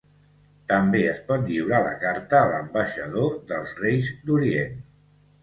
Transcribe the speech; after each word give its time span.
També 0.69 1.01
es 1.09 1.19
pot 1.27 1.43
lliurar 1.51 1.81
la 1.89 1.91
carta 2.05 2.39
a 2.39 2.49
l'ambaixador 2.55 3.37
dels 3.53 3.77
Reis 3.83 4.11
d'Orient. 4.27 4.83